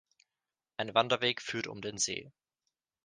[0.77, 2.31] Ein Wanderweg führt um den See.